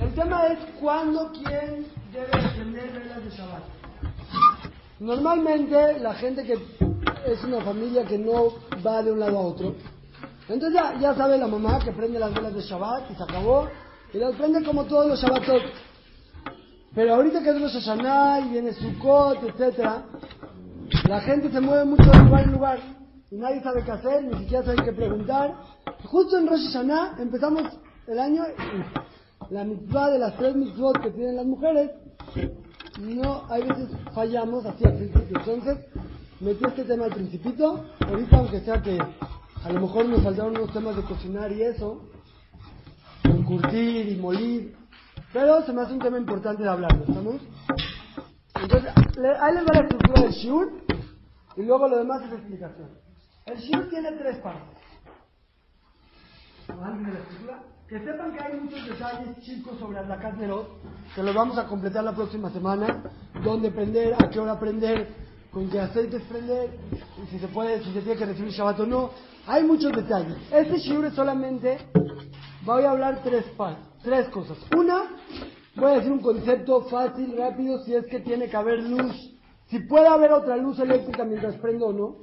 [0.00, 3.62] El tema es cuándo, quién debe prender velas de Shabbat.
[4.98, 6.54] Normalmente la gente que
[7.26, 9.74] es una familia que no va de un lado a otro,
[10.48, 13.68] entonces ya, ya sabe la mamá que prende las velas de Shabbat y se acabó,
[14.12, 15.62] y las prende como todos los Shabbatot.
[16.94, 20.06] Pero ahorita que es Rosh Hashanah y viene Sukkot, etcétera,
[21.08, 22.78] la gente se mueve mucho de lugar en lugar
[23.30, 25.54] y nadie sabe qué hacer, ni siquiera sabe qué preguntar.
[26.04, 27.62] Justo en Rosh Hashanah empezamos
[28.10, 28.42] el año
[29.50, 31.90] la mitzvah de las tres mitzvot que tienen las mujeres,
[33.00, 35.38] no, hay veces fallamos así al principio.
[35.38, 35.78] Entonces,
[36.40, 40.72] metí este tema al principito, ahorita aunque sea que a lo mejor nos faltaron unos
[40.72, 42.08] temas de cocinar y eso,
[43.46, 44.76] curtir y molir,
[45.32, 47.36] pero se me hace un tema importante de hablarlo, ¿estamos?
[48.60, 48.92] Entonces,
[49.40, 50.72] ahí les va la estructura del shiur
[51.56, 52.90] y luego lo demás es explicación.
[53.46, 54.78] El shiur tiene tres partes.
[56.68, 57.62] ¿Alguien de la estructura?
[57.90, 60.68] Que sepan que hay muchos detalles chicos sobre Adlakat Nerot,
[61.12, 63.02] que los vamos a completar la próxima semana,
[63.42, 65.08] dónde prender, a qué hora prender,
[65.50, 66.70] con qué aceites prender,
[67.28, 69.10] si se puede, si se tiene que recibir Shabbat o no.
[69.48, 70.36] Hay muchos detalles.
[70.52, 71.78] Este shiur solamente,
[72.64, 73.44] voy a hablar tres
[74.04, 74.56] tres cosas.
[74.76, 75.16] Una,
[75.74, 79.34] voy a decir un concepto fácil, rápido, si es que tiene que haber luz,
[79.66, 82.16] si puede haber otra luz eléctrica mientras prendo o no.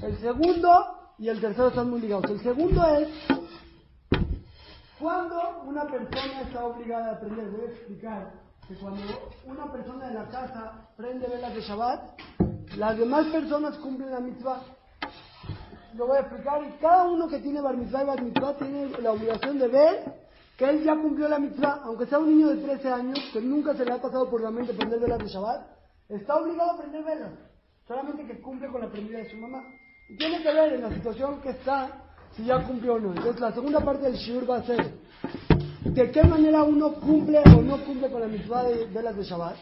[0.00, 0.70] El segundo
[1.20, 2.28] y el tercero están muy ligados.
[2.28, 3.08] El segundo es
[4.98, 7.50] cuando una persona está obligada a prender.
[7.50, 8.32] Voy a explicar
[8.66, 9.02] que cuando
[9.46, 12.20] una persona de la casa prende velas de Shabbat,
[12.76, 14.62] las demás personas cumplen la mitzvah.
[15.94, 18.88] Lo voy a explicar y cada uno que tiene bar mitzvah y bar mitzvah tiene
[19.00, 22.56] la obligación de ver que él ya cumplió la mitzvah, aunque sea un niño de
[22.56, 25.66] 13 años que nunca se le ha pasado por la mente prender velas de Shabbat,
[26.08, 27.30] está obligado a prender velas,
[27.86, 29.62] solamente que cumple con la prendida de su mamá.
[30.08, 32.07] Y tiene que ver en la situación que está
[32.38, 33.08] si ya cumplió o no.
[33.10, 34.94] Entonces la segunda parte del shiur va a ser
[35.84, 39.56] de qué manera uno cumple o no cumple con la mitzvah de velas de Shabbat.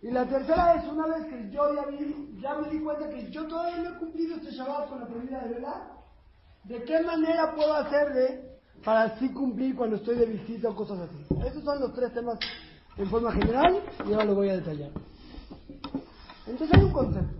[0.00, 3.30] Y la tercera es una vez que yo ya, vi, ya me di cuenta que
[3.30, 5.76] yo todavía no he cumplido este Shabbat con la prendida de velas,
[6.64, 11.26] ¿de qué manera puedo hacerle para así cumplir cuando estoy de visita o cosas así?
[11.46, 12.38] Esos son los tres temas
[12.96, 14.90] en forma general y ahora lo voy a detallar.
[16.46, 17.36] Entonces hay un concepto.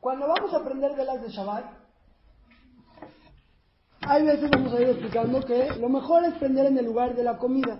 [0.00, 1.83] Cuando vamos a aprender velas de Shabbat,
[4.06, 7.24] hay veces vamos a ir explicando que lo mejor es prender en el lugar de
[7.24, 7.78] la comida,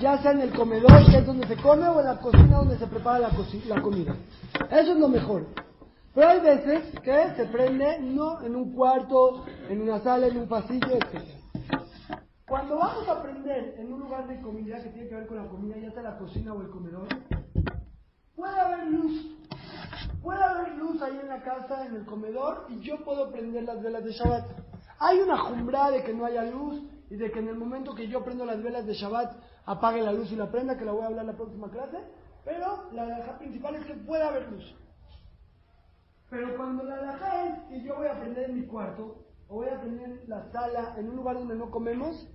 [0.00, 2.78] ya sea en el comedor, que es donde se come, o en la cocina donde
[2.78, 3.30] se prepara la,
[3.66, 4.16] la comida.
[4.70, 5.46] Eso es lo mejor.
[6.14, 10.48] Pero hay veces que se prende no en un cuarto, en una sala, en un
[10.48, 11.22] pasillo, etc.
[12.48, 15.48] Cuando vamos a prender en un lugar de comida que tiene que ver con la
[15.48, 17.08] comida, ya sea la cocina o el comedor,
[18.34, 19.36] puede haber luz.
[20.22, 23.82] Puede haber luz ahí en la casa, en el comedor, y yo puedo prender las
[23.82, 24.66] velas de Shabbat.
[24.98, 28.08] Hay una jumbra de que no haya luz y de que en el momento que
[28.08, 29.36] yo prendo las velas de Shabbat
[29.66, 31.98] apague la luz y la prenda, que la voy a hablar la próxima clase,
[32.44, 34.74] pero la alhaja principal es que puede haber luz.
[36.30, 39.16] Pero cuando la alhaja es que yo voy a prender en mi cuarto,
[39.48, 42.28] o voy a prender en la sala, en un lugar donde no comemos,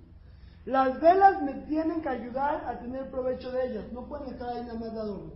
[0.65, 4.61] las velas me tienen que ayudar a tener provecho de ellas, no pueden estar ahí
[4.61, 5.33] nada más de adorno.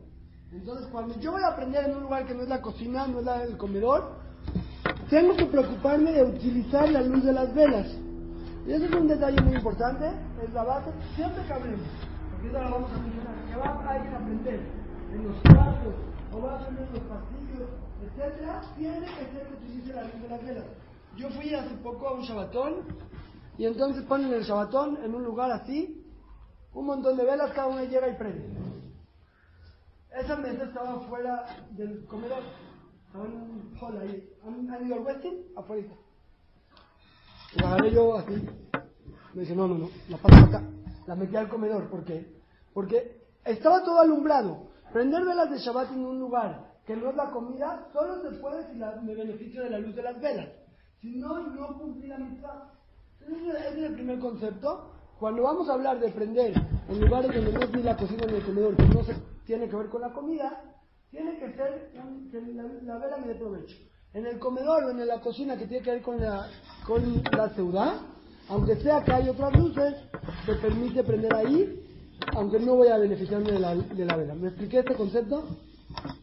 [0.52, 3.20] Entonces, cuando yo voy a aprender en un lugar que no es la cocina, no
[3.20, 4.24] es la- el comedor,
[5.16, 7.88] tengo que preocuparme de utilizar la luz de las velas.
[8.68, 10.12] Y eso es un detalle muy importante,
[10.44, 11.88] es la base, siempre que hablemos,
[12.32, 14.60] porque ahora lo vamos a mencionar, que va a a aprender
[15.14, 15.94] en los cuartos,
[16.34, 17.70] o va a aprender en los pasillos,
[18.04, 20.66] etcétera, tiene que ser que utilice la luz de las velas.
[21.16, 22.74] Yo fui hace poco a un shabatón,
[23.58, 26.04] y entonces ponen el shabatón en un lugar así,
[26.74, 28.50] un montón de velas, cada una llega y prende.
[30.12, 32.44] Esa mesa estaba fuera del comedor.
[33.82, 34.30] Hall ahí.
[34.46, 35.46] ¿Han, han ido al Westin?
[35.56, 35.88] Afuera.
[37.56, 38.34] La agarré yo así.
[39.34, 40.64] Me dice, no, no, no, la paso acá.
[41.08, 41.90] La metí al comedor.
[41.90, 42.26] ¿Por qué?
[42.74, 44.68] Porque estaba todo alumbrado.
[44.92, 48.72] Prender velas de Shabbat en un lugar que no es la comida, solo se puede
[48.72, 50.50] si la- me beneficio de la luz de las velas.
[51.02, 52.72] Si no, no cumplí la mitzvah.
[53.22, 54.92] Ese es el primer concepto.
[55.20, 56.54] Cuando vamos a hablar de prender
[56.88, 59.68] en lugares donde no es ni la cocina ni el comedor, que no se tiene
[59.68, 60.62] que ver con la comida,
[61.16, 61.92] tiene que ser
[62.30, 63.76] que la, la vela me dé provecho.
[64.14, 66.50] En el comedor o en la cocina que tiene que ver con la,
[66.86, 68.02] con la ciudad,
[68.50, 69.96] aunque sea que hay otras luces,
[70.46, 71.82] se permite prender ahí,
[72.36, 74.36] aunque no voy a beneficiarme de la, de la vela.
[74.36, 75.58] ¿Me expliqué este concepto?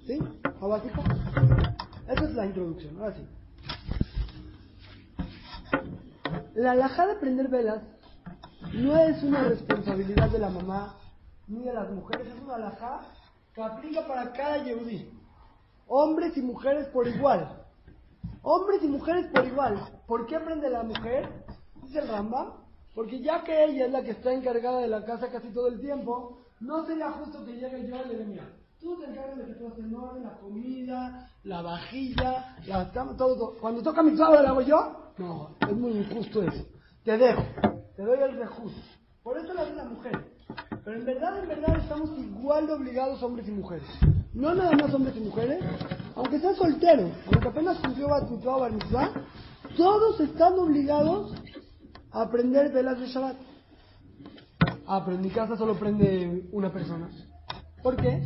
[0.07, 0.19] ¿Sí?
[0.61, 1.03] ¿A básico?
[2.09, 3.27] Esa es la introducción, ahora sí.
[6.55, 7.83] La alhaja de prender velas
[8.75, 10.97] no es una responsabilidad de la mamá
[11.49, 13.01] ni de las mujeres, es una alhaja
[13.55, 15.11] que aplica para cada yehudí.
[15.87, 17.65] Hombres y mujeres por igual.
[18.43, 20.03] Hombres y mujeres por igual.
[20.07, 21.29] ¿Por qué prende la mujer?
[21.83, 22.53] Dice el Rambam,
[22.95, 25.81] Porque ya que ella es la que está encargada de la casa casi todo el
[25.81, 28.45] tiempo, no sería justo que llegue yo y le diga,
[28.81, 33.17] tú te encargas de que todo esté en orden, la comida, la vajilla, la cama,
[33.17, 33.55] todo.
[33.61, 35.13] Cuando toca mi sábado, ¿lo hago yo?
[35.19, 36.65] No, es muy injusto eso.
[37.05, 37.43] Te dejo,
[37.97, 38.81] te doy el rejusto.
[39.23, 40.25] Por eso lo hace la mujer.
[40.85, 43.87] Pero en verdad, en verdad estamos igual de obligados hombres y mujeres.
[44.35, 45.63] No nada más hombres y mujeres,
[46.17, 48.69] aunque sean solteros, aunque apenas cumplió Batutá o
[49.77, 51.35] todos están obligados
[52.11, 53.37] a aprender velas de Shabbat.
[54.87, 57.09] Ah, pero en mi casa solo prende una persona.
[57.83, 58.23] ¿Por qué?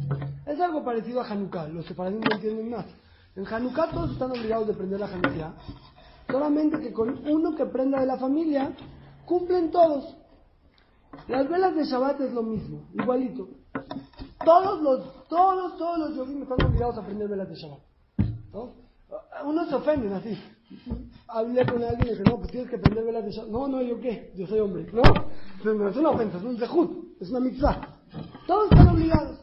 [0.47, 2.87] Es algo parecido a Hanukkah, los separados no entienden más.
[3.37, 5.55] En Hanukkah todos están obligados de prender la Hanukkah,
[6.31, 8.73] solamente que con uno que prenda de la familia,
[9.27, 10.17] cumplen todos.
[11.29, 13.49] Las velas de Shabbat es lo mismo, igualito.
[14.45, 17.81] Todos los, todos, todos los yogis están obligados a prender velas de Shabbat.
[18.53, 18.73] ¿no?
[19.45, 20.39] Unos se ofenden así.
[21.29, 23.51] Hablé con alguien y dije, no, pues tienes que prender velas de Shabbat.
[23.51, 24.33] No, no, ¿yo qué?
[24.37, 24.87] Yo soy hombre.
[24.93, 25.03] No,
[25.89, 28.01] es una ofensa, es un zehut, es una mitzvah.
[28.47, 29.41] Todos están obligados.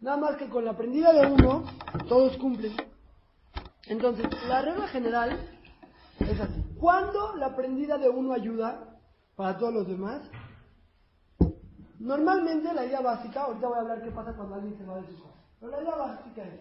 [0.00, 1.64] Nada más que con la prendida de uno,
[2.08, 2.72] todos cumplen.
[3.86, 5.38] Entonces, la regla general
[6.20, 6.64] es así.
[6.78, 8.98] ¿Cuándo la prendida de uno ayuda
[9.36, 10.22] para todos los demás?
[12.00, 15.06] Normalmente la idea básica, ahorita voy a hablar qué pasa cuando alguien se va de
[15.06, 16.60] su casa, pero la idea básica es,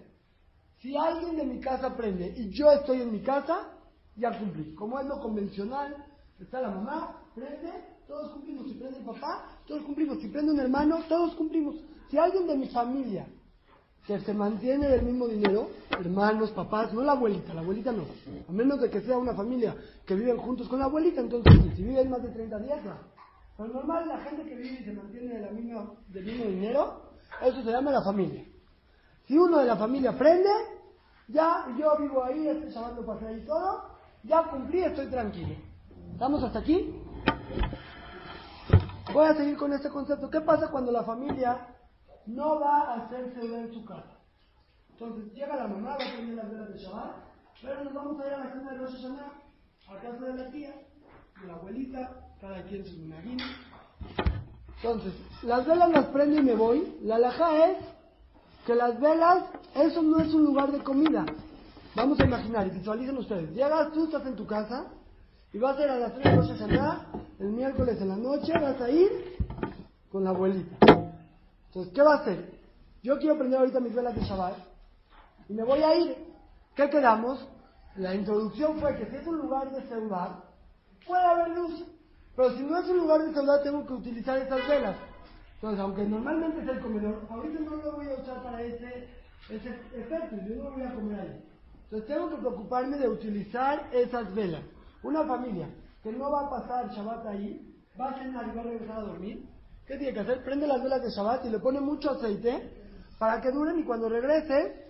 [0.79, 3.69] si alguien de mi casa prende y yo estoy en mi casa,
[4.17, 4.75] ya cumplí.
[4.75, 5.95] Como es lo convencional,
[6.39, 7.71] está la mamá, prende,
[8.05, 8.67] todos cumplimos.
[8.67, 10.19] Si prende el papá, todos cumplimos.
[10.19, 11.75] Si prende un hermano, todos cumplimos.
[12.09, 13.25] Si alguien de mi familia
[14.05, 18.03] que se mantiene del mismo dinero, hermanos, papás, no la abuelita, la abuelita no.
[18.47, 19.75] A menos de que sea una familia
[20.05, 23.18] que viven juntos con la abuelita, entonces si viven más de 30 días, no.
[23.59, 27.11] Pero normal la gente que vive y se mantiene de la del mismo dinero,
[27.41, 28.45] eso se llama la familia.
[29.27, 30.49] Si uno de la familia prende,
[31.27, 33.83] ya yo vivo ahí, estoy llamando para ahí todo,
[34.23, 35.55] ya cumplí, estoy tranquilo.
[36.13, 37.03] ¿Estamos hasta aquí?
[39.13, 40.29] Voy a seguir con este concepto.
[40.29, 41.67] ¿Qué pasa cuando la familia
[42.27, 44.21] no va a hacerse ver su casa?
[44.91, 47.11] Entonces llega la mamá, va a prender las velas de Shabbat,
[47.61, 49.33] pero nos vamos a ir a la cena de Rosh Hashanah,
[49.89, 50.75] a casa de la tía,
[51.41, 53.37] de la abuelita, cada quien su minagín.
[54.77, 55.13] Entonces,
[55.43, 56.97] las velas las prendo y me voy.
[57.01, 57.77] La alhaja es
[58.65, 59.45] que las velas,
[59.75, 61.25] eso no es un lugar de comida.
[61.95, 63.51] Vamos a imaginar y visualicen ustedes.
[63.51, 64.85] Llegas, tú estás en tu casa
[65.51, 67.07] y vas a ir a las 3 de Rosh Hashanah,
[67.39, 69.37] el miércoles en la noche, vas a ir
[70.11, 70.77] con la abuelita.
[71.67, 72.59] Entonces, ¿qué va a hacer?
[73.03, 74.55] Yo quiero prender ahorita mis velas de Shabbat
[75.49, 76.15] y me voy a ir.
[76.75, 77.45] ¿Qué quedamos?
[77.95, 80.43] La introducción fue que si es un lugar de ciudad,
[81.05, 81.85] puede haber luz.
[82.39, 84.95] Pero si no es un lugar de ciudad, tengo que utilizar estas velas.
[85.55, 89.09] Entonces, aunque normalmente es el comedor, ahorita no lo voy a usar para ese,
[89.49, 91.43] ese efecto, yo no voy a comer ahí.
[91.83, 94.63] Entonces, tengo que preocuparme de utilizar esas velas.
[95.03, 95.67] Una familia
[96.01, 99.01] que no va a pasar Shabbat ahí, va a cenar y va a regresar a
[99.01, 99.45] dormir,
[99.85, 100.41] ¿qué tiene que hacer?
[100.41, 102.71] Prende las velas de Shabbat y le pone mucho aceite
[103.19, 104.85] para que duren y cuando regrese,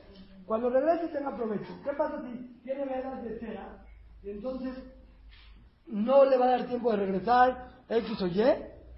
[0.46, 1.74] cuando regrese tenga provecho.
[1.84, 3.84] ¿Qué pasa si tiene velas de cera
[4.22, 4.76] y entonces
[5.90, 8.44] no le va a dar tiempo de regresar X o Y?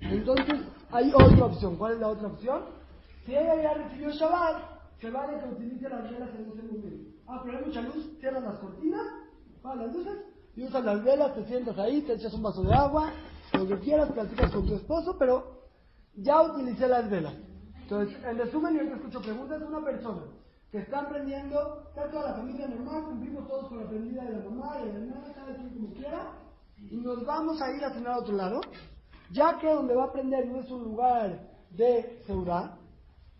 [0.01, 0.59] Entonces
[0.91, 1.77] hay otra opción.
[1.77, 2.63] ¿Cuál es la otra opción?
[3.25, 7.11] Si ella ya recibió Shabbat, se vale que utilice las velas en ese momento.
[7.27, 9.07] Ah, pero hay mucha luz, cierras las cortinas,
[9.59, 10.17] apagas las luces
[10.55, 13.11] y usas las velas, te sientas ahí, te echas un vaso de agua,
[13.53, 15.61] lo que quieras, platicas con tu esposo, pero
[16.15, 17.33] ya utilicé las velas.
[17.81, 20.21] Entonces, en resumen, yo te escucho preguntas, una persona
[20.71, 24.49] que está aprendiendo, está toda la familia normal, cumplimos todos con la prendida de la
[24.49, 26.31] mamá, de la hermana, cada quien como quiera,
[26.89, 28.61] y nos vamos a ir a cenar a otro lado,
[29.31, 32.77] ya que donde va a aprender no es un lugar de seguridad,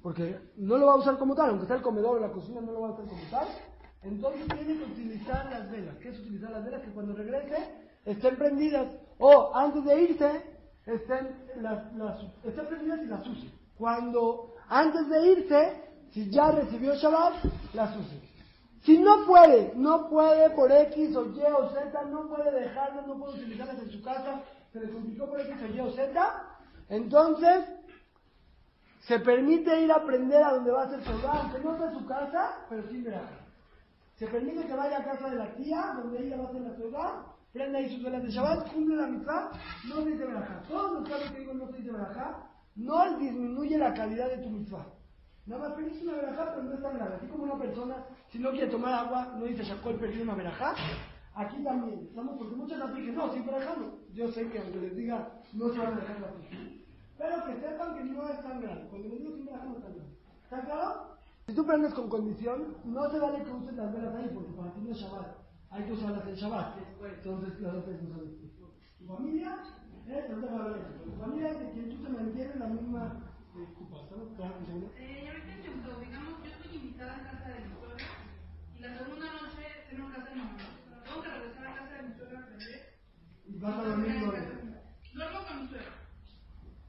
[0.02, 2.62] porque no lo va a usar como tal, aunque sea el comedor o la cocina,
[2.62, 3.48] no lo va a usar como tal,
[4.04, 5.96] entonces tiene que utilizar las velas.
[5.98, 6.82] ¿Qué es utilizar las velas?
[6.82, 7.58] Que cuando regrese
[8.06, 8.96] estén prendidas.
[9.20, 10.42] O antes de irse
[10.86, 11.28] estén,
[11.62, 13.48] las, las, estén prendidas y las use.
[13.78, 17.44] Cuando antes de irse, si ya recibió Shabbat,
[17.74, 18.31] las use.
[18.82, 23.18] Si no puede, no puede por X o Y o Z, no puede dejarlas, no
[23.18, 24.42] puede utilizarlas en su casa,
[24.74, 26.44] se le complicó por X o Y o Z,
[26.90, 27.66] entonces
[29.02, 32.06] se permite ir a aprender a donde va a ser Shabbat, aunque no sea su
[32.08, 33.22] casa, pero sí verá.
[34.16, 36.76] Se permite que vaya a casa de la tía, donde ella va a hacer la
[36.76, 37.12] ciudad,
[37.54, 39.52] prenda ahí sus velas de Shabbat, cumple la mitad,
[39.90, 40.64] no se dice verajá.
[40.68, 44.50] Todos los casos que digo no se dice verajá, no disminuye la calidad de tu
[44.50, 44.86] mitzvah.
[45.52, 47.16] Nada más pedís una verajá, pero no es tan grave.
[47.16, 50.76] Así como una persona, si no quiere tomar agua, no dice Shakol, perdí una verajá.
[51.36, 53.92] Aquí también, estamos porque muchas las dicen, no, sin verajá no.
[54.14, 56.28] Yo sé que aunque les diga, no se van a dejar la
[57.18, 58.88] Pero que sepan que no es tan grave.
[58.90, 60.10] Cuando les digo sin verajá no es tan grave.
[60.44, 61.18] ¿Está claro?
[61.48, 64.72] Si tú prendes con condición, no se vale que uses las velas ahí, porque para
[64.72, 65.36] ti no es Shabbat.
[65.70, 66.78] Hay que usarlas en Shabbat.
[67.04, 68.52] Entonces, las otras no son
[69.00, 69.58] Tu familia,
[70.08, 70.26] ¿eh?
[70.28, 73.31] Te vas a ver de quien tú te mantienes la misma.
[73.62, 78.06] Eh, ya me ejemplo, digamos, yo estoy invitada a casa de mi suegra
[78.76, 80.58] y la segunda noche tengo casa de mi mamá.
[81.06, 83.00] Tengo que regresar a casa de mi suegra a aprender.
[83.46, 84.32] Y vas a dormir con.
[85.14, 85.94] Duermo con mi suegra.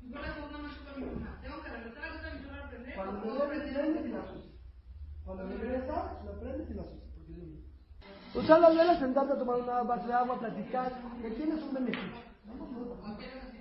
[0.00, 1.38] Y voy la segunda noche con mi mamá.
[1.42, 2.94] Tengo que regresar a casa de mi suegra a aprender.
[2.94, 4.44] Cuando te puedo duermes, aprender prendes y la usas.
[5.24, 7.00] Cuando regresas, la prendes y la usas.
[7.12, 7.68] Porque es lo mismo.
[8.32, 12.32] Usar las velas, sentarte a tomar una base de agua, platicar, que tienes un beneficio.
[12.48, 13.51] Cualquier beneficio.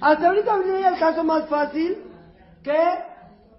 [0.00, 2.02] Hasta ahorita venía el caso más fácil,
[2.62, 2.78] que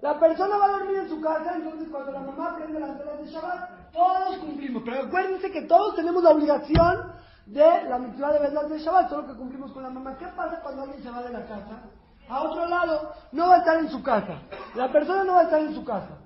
[0.01, 3.19] la persona va a dormir en su casa, entonces cuando la mamá prende las velas
[3.19, 4.83] de Shabbat, todos cumplimos.
[4.85, 7.11] Pero acuérdense que todos tenemos la obligación
[7.47, 10.15] de la mitzvah de velas de Shabbat, solo que cumplimos con la mamá.
[10.17, 11.81] ¿Qué pasa cuando alguien se va de la casa?
[12.29, 14.41] A otro lado, no va a estar en su casa.
[14.75, 16.19] La persona no va a estar en su casa.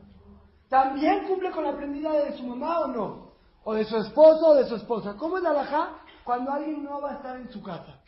[0.67, 3.31] ¿También cumple con la prendida de su mamá o no?
[3.63, 5.15] O de su esposo o de su esposa.
[5.17, 5.89] ¿Cómo es la alajá
[6.23, 8.00] cuando alguien no va a estar en su casa?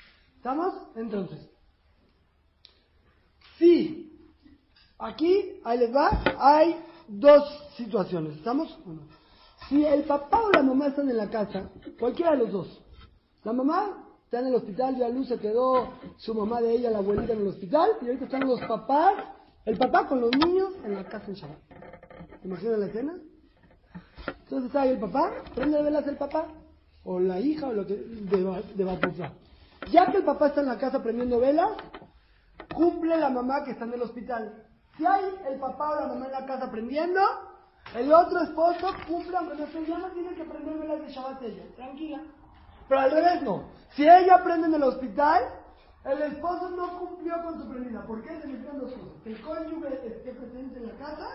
[0.43, 0.73] ¿Estamos?
[0.97, 1.39] Entonces,
[3.57, 4.29] sí,
[4.99, 7.45] aquí, ahí les va, hay dos
[7.77, 8.35] situaciones.
[8.35, 8.77] ¿Estamos?
[8.85, 9.07] o no?
[9.69, 12.81] Si el papá o la mamá están en la casa, cualquiera de los dos,
[13.45, 16.97] la mamá está en el hospital, ya luz se quedó su mamá de ella, la
[16.97, 19.13] abuelita en el hospital, y ahorita están los papás,
[19.63, 21.57] el papá con los niños en la casa en Shabbat.
[22.41, 23.17] ¿Te imaginas la escena?
[24.27, 26.49] Entonces está ahí el papá, prende velas el papá,
[27.05, 28.43] o la hija, o lo que, de,
[28.75, 29.42] de.
[29.91, 31.71] Ya que el papá está en la casa prendiendo velas,
[32.73, 34.65] cumple la mamá que está en el hospital.
[34.97, 37.19] Si hay el papá o la mamá en la casa prendiendo,
[37.95, 41.41] el otro esposo cumple, aunque no esté, ya no tiene que prender velas de Shabbat
[41.43, 42.21] ella, tranquila.
[42.87, 43.63] Pero al revés no.
[43.91, 45.43] Si ella prende en el hospital,
[46.05, 48.05] el esposo no cumplió con su prendida.
[48.05, 48.29] ¿Por qué?
[48.41, 49.21] Se necesitan dos cosas.
[49.23, 51.27] Que el cónyuge esté presente en la casa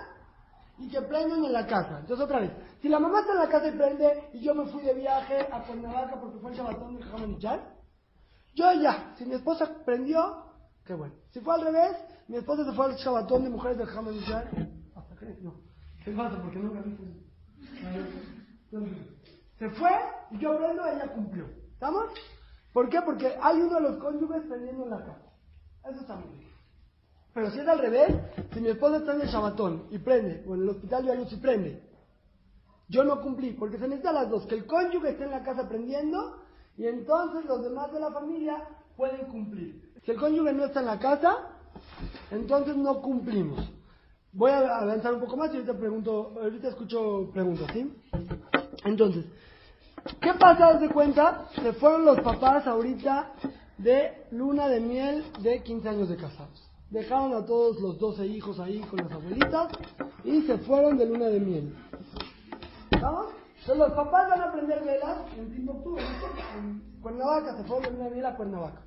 [0.78, 1.98] y que prendan en la casa.
[2.00, 4.66] Entonces otra vez, si la mamá está en la casa y prende y yo me
[4.66, 7.77] fui de viaje a Cuernavaca porque fue el Shabbatón de Jamanichal,
[8.58, 10.44] yo ya, si mi esposa prendió,
[10.84, 11.14] qué bueno.
[11.30, 11.96] Si fue al revés,
[12.26, 15.54] mi esposa se fue al Shabbatón de mujeres de Jamanichal, hasta que no.
[16.42, 16.58] Porque
[19.58, 19.90] se fue
[20.32, 21.46] y yo prendo, ella cumplió.
[21.72, 22.06] ¿Estamos?
[22.72, 23.00] ¿Por qué?
[23.02, 25.32] Porque hay uno de los cónyuges prendiendo en la casa.
[25.88, 26.48] Eso está muy bien.
[27.34, 28.14] Pero si es al revés,
[28.52, 31.32] si mi esposa está en el Shabbatón y prende, o en el hospital de luz
[31.32, 31.88] y prende,
[32.88, 35.68] yo no cumplí, porque se necesitan las dos, que el cónyuge esté en la casa
[35.68, 36.47] prendiendo
[36.78, 38.62] y entonces los demás de la familia
[38.96, 39.92] pueden cumplir.
[40.04, 41.36] Si el cónyuge no está en la casa,
[42.30, 43.68] entonces no cumplimos.
[44.32, 47.92] Voy a avanzar un poco más y ahorita pregunto, ahorita escucho preguntas, ¿sí?
[48.84, 49.24] Entonces,
[50.20, 50.68] ¿qué pasa?
[50.68, 53.32] Haz de cuenta, se fueron los papás ahorita
[53.78, 56.70] de luna de miel de 15 años de casados.
[56.90, 59.72] Dejaron a todos los 12 hijos ahí con las abuelitas
[60.22, 61.74] y se fueron de luna de miel.
[62.92, 63.37] ¿Estamos?
[63.60, 68.10] Entonces los papás van a prender velas en Timbuktu, en Cuernavaca, se fueron de de
[68.10, 68.82] miel a Cuernavaca.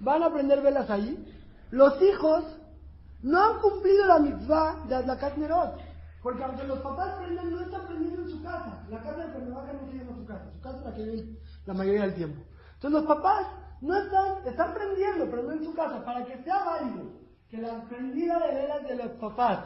[0.00, 1.24] Van a prender velas ahí.
[1.70, 2.44] Los hijos
[3.22, 5.78] no han cumplido la mitzvah de Adlakat Nerot.
[6.22, 8.84] Porque aunque los papás prenden, no están prendiendo en su casa.
[8.88, 10.50] La casa de Cuernavaca no se llama su casa.
[10.52, 12.42] Su casa es la que viven la mayoría del tiempo.
[12.74, 13.46] Entonces los papás
[13.80, 16.04] no están, están prendiendo, pero no en su casa.
[16.04, 17.12] Para que sea válido
[17.50, 19.60] que la prendida de velas de los papás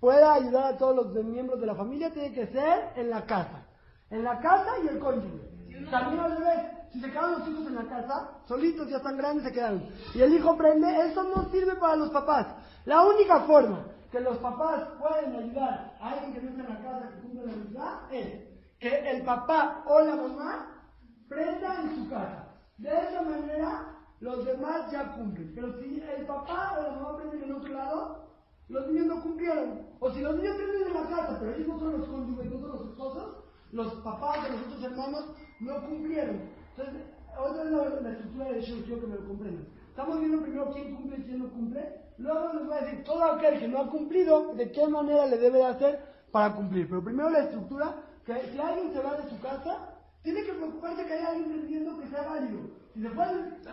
[0.00, 3.65] pueda ayudar a todos los miembros de la familia, tiene que ser en la casa.
[4.10, 5.90] En la casa y el cónyuge.
[5.90, 6.76] También al revés.
[6.92, 9.86] Si se quedan los hijos en la casa, solitos ya están grandes, se quedaron.
[10.14, 12.46] Y el hijo prende, eso no sirve para los papás.
[12.84, 16.82] La única forma que los papás pueden ayudar a alguien que no está en la
[16.82, 18.46] casa, que cumple la mitad, es
[18.78, 20.82] que el papá o la mamá
[21.28, 22.48] prenda en su casa.
[22.78, 25.52] De esa manera, los demás ya cumplen.
[25.54, 28.28] Pero si el papá o la mamá prenden en otro lado,
[28.68, 29.86] los niños no cumplieron.
[29.98, 32.60] O si los niños prenden en la casa, pero ellos no son los cónyuges, no
[32.60, 35.24] son los esposos, los papás de los otros hermanos
[35.60, 36.40] no cumplieron.
[36.76, 37.02] Entonces,
[37.38, 37.70] otra es
[38.02, 39.66] la, estructura de Shur, quiero que me lo comprendan.
[39.88, 42.00] Estamos viendo primero quién cumple y quién no cumple.
[42.18, 45.38] Luego les voy a decir todo aquel que no ha cumplido, de qué manera le
[45.38, 46.88] debe de hacer para cumplir.
[46.88, 47.94] Pero primero la estructura,
[48.24, 51.98] que si alguien se va de su casa, tiene que preocuparse que haya alguien prendiendo
[51.98, 52.60] que sea válido.
[52.94, 53.24] Si se fue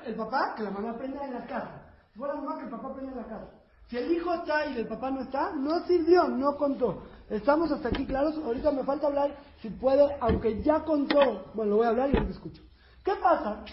[0.06, 1.82] el, papá, que la mamá prenda en la casa.
[2.12, 3.50] Si fue la mamá, que el papá prenda en la casa.
[3.88, 7.04] Si el hijo está y el papá no está, no sirvió, no contó.
[7.30, 8.38] Estamos hasta aquí claros.
[8.38, 11.52] Ahorita me falta hablar, si puede, aunque ya contó.
[11.54, 12.62] Bueno, lo voy a hablar y ahorita escucho.
[13.04, 13.64] ¿Qué pasa?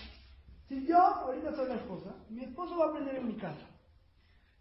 [0.69, 3.67] Si yo ahorita soy la esposa, mi esposo va a aprender en mi casa.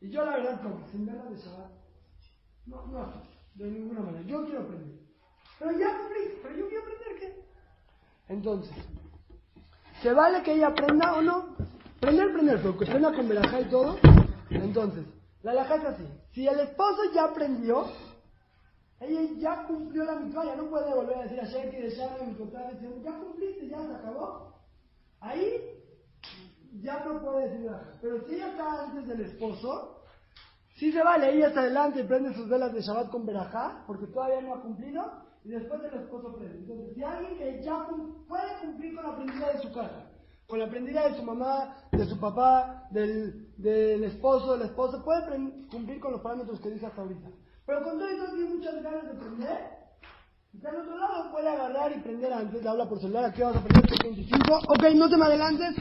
[0.02, 1.72] Y yo la verdad, como sin verla de Shabbat,
[2.66, 3.14] no, no,
[3.56, 4.24] de ninguna manera.
[4.26, 5.00] Yo quiero aprender.
[5.60, 7.46] Pero ya cumplí, pero yo quiero aprender qué.
[8.30, 8.76] Entonces,
[10.02, 11.56] ¿se vale que ella aprenda o no?
[12.00, 13.98] Prender, prender, pero prenda con verajá y todo.
[14.50, 15.06] Entonces,
[15.44, 16.08] la alajá es así.
[16.32, 17.88] Si el esposo ya aprendió,
[19.00, 22.22] ella ya cumplió la mitzvah, ya no puede volver a decir a Sheki de Shabbat,
[22.22, 24.56] mi ya cumpliste, ya se acabó.
[25.22, 25.80] Ahí
[26.82, 27.98] ya no puede decir nada.
[28.02, 30.04] Pero si ella está antes del esposo,
[30.76, 34.08] sí se vale, ella está adelante y prende sus velas de Shabbat con Berajá, porque
[34.08, 36.58] todavía no ha cumplido, y después el esposo prende.
[36.58, 37.88] Entonces, si alguien que ya
[38.28, 40.12] puede cumplir con la prendida de su casa,
[40.46, 45.26] con la prendida de su mamá, de su papá, del, del esposo, del esposo, puede
[45.70, 47.30] cumplir con los parámetros que dice hasta ahorita.
[47.70, 49.60] Pero cuando no tiene muchas ganas de prender,
[50.56, 53.58] está al otro lado, puede agarrar y prender antes, le habla por celular, aquí vas
[53.58, 55.76] a prender 25, ok, no te me adelantes,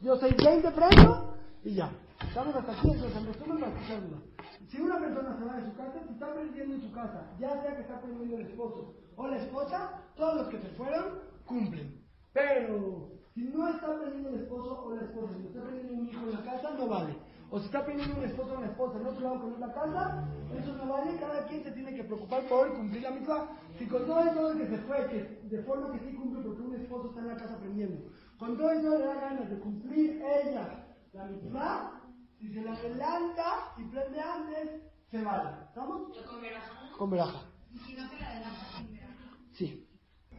[0.00, 1.92] yo soy 20 prendo y ya.
[2.26, 4.22] Estamos hasta aquí, entonces en resumen para escucharlo.
[4.70, 7.60] Si una persona se va de su casa, si está prendiendo en su casa, ya
[7.60, 12.02] sea que está prendiendo el esposo o la esposa, todos los que se fueron cumplen.
[12.32, 16.20] Pero si no está prendiendo el esposo o la esposa, si está prendiendo un hijo
[16.22, 17.14] en la casa, no vale.
[17.54, 20.24] O si está prendiendo un esposo o una esposa en otro lado con la casa,
[20.58, 21.16] eso no vale.
[21.20, 23.46] Cada quien se tiene que preocupar por cumplir la misma.
[23.78, 26.74] Si con todo el que se fue, que de forma que sí cumple porque un
[26.74, 30.84] esposo está en la casa prendiendo, con todo eso le da ganas de cumplir ella
[31.12, 32.02] la misma,
[32.40, 33.44] si se la adelanta
[33.78, 34.70] y prende antes,
[35.12, 35.50] se vale.
[35.68, 36.26] ¿Estamos?
[36.26, 36.72] Con veraja.
[36.98, 37.40] Con veraja.
[37.72, 39.14] ¿Y si no se la adelanta sin veraja?
[39.52, 39.88] Sí.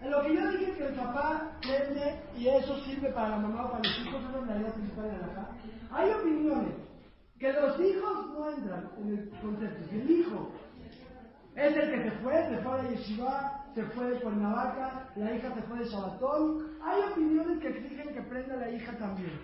[0.02, 3.68] En lo que yo dije que el papá prende y eso sirve para la mamá
[3.68, 5.58] o para los hijos, esa es la idea principal de la casa.
[5.92, 6.85] Hay opiniones
[7.40, 9.90] que los hijos no entran en el concepto.
[9.90, 10.52] Si el hijo
[11.56, 15.54] es el que se fue, se fue de Yeshiva, se fue de Cuernavaca, la hija
[15.54, 16.78] se fue de Shabbatón.
[16.82, 19.40] Hay opiniones que exigen que prenda la hija también.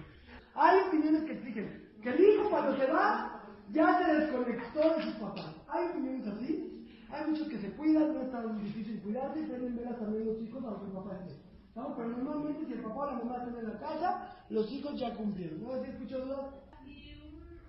[0.55, 5.13] Hay opiniones que exigen que el hijo cuando se va ya se desconectó de sus
[5.15, 5.55] papás.
[5.69, 6.67] Hay opiniones así.
[7.09, 10.41] Hay muchos que se cuidan, no es tan difícil cuidarse y prenden velas también los
[10.41, 11.35] hijos aunque el papá esté.
[11.75, 11.95] ¿No?
[11.95, 15.13] Pero normalmente si el papá o la mamá están en la casa, los hijos ya
[15.15, 15.61] cumplieron.
[15.61, 15.83] ¿No?
[15.83, 16.53] ¿Sí escuchó dudas?
[16.85, 17.15] Y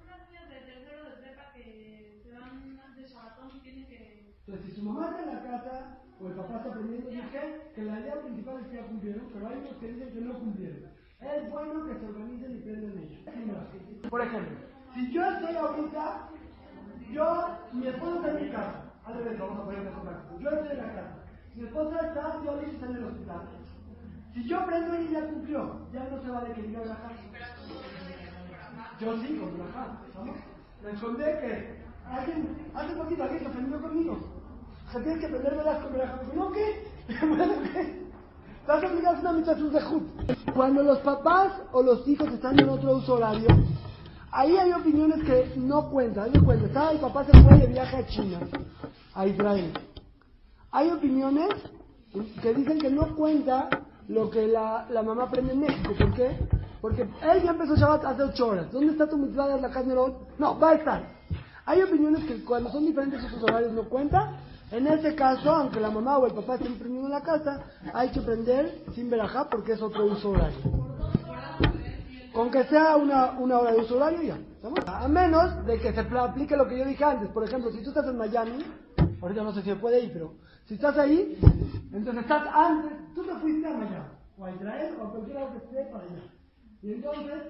[0.04, 4.31] unas niñas de tercero de prepa que se van de Shabbatón tienen que...
[4.46, 7.82] Entonces, si su mamá está en la casa o el papá está aprendiendo, dije que
[7.82, 10.90] la idea principal es que ya cumplieron, pero hay unos que dicen que no cumplieron.
[11.20, 14.10] Es bueno que se organicen y prendan ellos.
[14.10, 14.56] Por ejemplo,
[14.94, 16.28] si yo estoy ahorita,
[17.12, 18.92] yo, mi esposa está en mi casa.
[19.04, 21.14] Al revés, vamos a poner mejor Yo estoy en la casa.
[21.54, 23.48] Mi esposa está, yo está en el hospital.
[24.34, 27.10] Si yo prendo y ya cumplió, ya no se vale que diga casa.
[28.98, 29.98] Yo sí, con Brajá.
[30.16, 30.36] ¿Vamos?
[30.82, 31.81] Me escondé que
[32.74, 34.18] hace poquito alguien se ofendió conmigo.
[34.88, 36.20] O sea, tienes que prender velas con Brajá.
[36.34, 36.86] ¿No qué?
[37.26, 38.02] bueno, ¿qué?
[38.60, 40.02] Estás obligado a una mitad de Jud.
[40.54, 43.48] Cuando los papás o los hijos están en otro uso horario,
[44.30, 46.30] ahí hay opiniones que no cuentan.
[46.32, 48.38] Hay cuenta, está, el papá se fue de viaje a China,
[49.14, 49.72] a Israel.
[50.70, 51.48] Hay opiniones
[52.40, 53.68] que dicen que no cuenta
[54.08, 55.94] lo que la, la mamá aprende en México.
[55.98, 56.36] ¿Por qué?
[56.80, 58.72] Porque él ya empezó Shabbat hace ocho horas.
[58.72, 59.94] ¿Dónde está tu mitzvah de la carne
[60.38, 61.02] No, va a estar.
[61.64, 64.38] Hay opiniones que cuando son diferentes esos horarios no cuenta.
[64.70, 68.10] En ese caso, aunque la mamá o el papá estén prendiendo en la casa, hay
[68.10, 70.58] que prender sin verajá porque es otro uso horario.
[72.32, 74.38] Con que sea una, una hora de uso horario ya.
[74.86, 77.28] A menos de que se aplique lo que yo dije antes.
[77.28, 78.64] Por ejemplo, si tú estás en Miami,
[79.20, 80.34] ahorita no sé si se puede ir, pero
[80.66, 81.38] si estás ahí,
[81.92, 84.06] entonces estás antes, tú te fuiste a Miami,
[84.38, 86.22] o a Israel, o a cualquier lado que esté para allá.
[86.82, 87.42] Y entonces,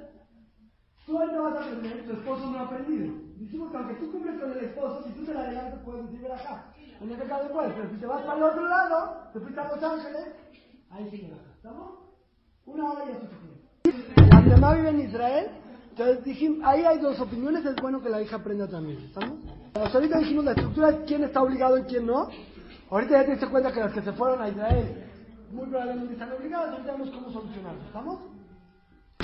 [1.06, 3.12] tú no vas a aprender, tu esposo no ha aprendido.
[3.36, 6.30] Dijimos que aunque tú cumples con el esposo, si tú te la adelantas, puedes decir
[6.30, 6.72] acá.
[7.00, 9.68] En este caso puedes, pero si te vas para el otro lado, te fuiste a
[9.68, 10.26] Los Ángeles,
[10.90, 11.92] ahí sí que ¿Estamos?
[12.66, 14.48] Una hora ya es suficiente.
[14.48, 15.50] La mamá vive en Israel,
[15.90, 18.98] entonces dijimos, ahí hay dos opiniones, es bueno que la hija aprenda también.
[18.98, 19.38] ¿Estamos?
[19.74, 22.28] Hasta ahorita dijimos la estructura, quién está obligado y quién no.
[22.90, 25.08] Ahorita ya te diste cuenta que las que se fueron a Israel
[25.52, 27.82] muy probablemente están obligadas, ahorita vemos cómo solucionarlo.
[27.82, 28.20] ¿Estamos?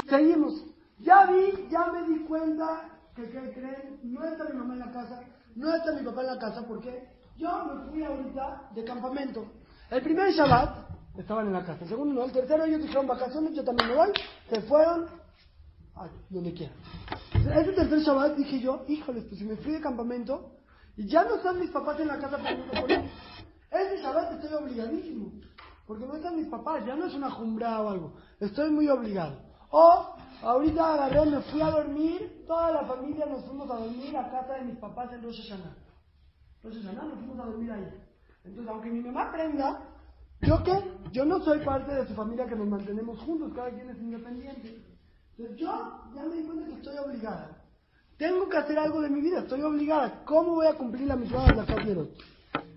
[0.09, 0.65] Seguimos.
[1.01, 4.01] Ya vi, ya me di cuenta que, ¿qué creen?
[4.03, 5.21] No está mi mamá en la casa,
[5.55, 9.45] no está mi papá en la casa, porque yo me fui ahorita de campamento.
[9.91, 13.55] El primer Shabbat estaban en la casa, el segundo no, el tercero ellos dijeron vacaciones,
[13.55, 14.13] yo también me voy,
[14.51, 15.07] se fueron
[15.95, 16.77] a donde quieran.
[17.35, 20.53] Ese tercer Shabbat dije yo, híjoles, pues si me fui de campamento
[20.97, 22.91] y ya no están mis papás en la casa por
[23.71, 25.33] ese Shabbat estoy obligadísimo.
[25.87, 28.13] Porque no están mis papás, ya no es una jumbra o algo.
[28.41, 29.41] Estoy muy obligado.
[29.71, 34.31] O ahorita agarré, me fui a dormir, toda la familia nos fuimos a dormir a
[34.31, 35.77] casa de mis papás en Rosh Hashanah.
[36.63, 37.89] Rosh Hashanah nos fuimos a dormir ahí.
[38.45, 39.83] Entonces, aunque mi mamá aprenda,
[40.41, 40.73] ¿yo qué?
[41.13, 44.85] Yo no soy parte de su familia que nos mantenemos juntos, cada quien es independiente.
[45.37, 47.59] Entonces yo ya me di cuenta que estoy obligada.
[48.17, 50.25] Tengo que hacer algo de mi vida, estoy obligada.
[50.25, 52.09] ¿Cómo voy a cumplir la misión de la carne